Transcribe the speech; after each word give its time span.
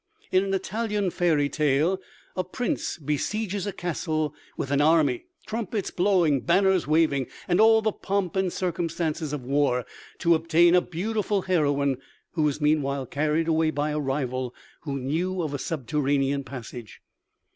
In 0.31 0.43
an 0.43 0.53
Italian 0.55 1.11
fairy 1.11 1.47
tale 1.47 2.01
a 2.35 2.43
prince 2.43 2.97
besieges 2.97 3.67
a 3.67 3.71
castle 3.71 4.33
with 4.57 4.71
an 4.71 4.81
army 4.81 5.25
trumpets 5.45 5.91
blowing, 5.91 6.39
banners 6.39 6.87
waving, 6.87 7.27
and 7.47 7.61
all 7.61 7.83
the 7.83 7.91
pomp 7.91 8.35
and 8.35 8.51
circumstances 8.51 9.31
of 9.31 9.43
war 9.43 9.85
to 10.17 10.33
obtain 10.33 10.73
a 10.73 10.81
beautiful 10.81 11.43
heroine 11.43 11.97
who 12.31 12.47
is 12.47 12.59
meanwhile 12.59 13.05
carried 13.05 13.47
away 13.47 13.69
by 13.69 13.91
a 13.91 13.99
rival 13.99 14.55
who 14.79 14.97
knew 14.97 15.39
of 15.43 15.53
a 15.53 15.59
subterranean 15.59 16.43
passage. 16.43 16.99